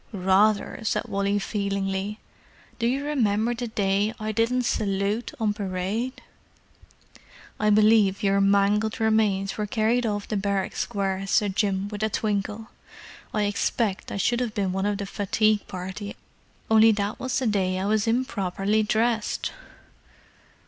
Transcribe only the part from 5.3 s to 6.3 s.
on parade?"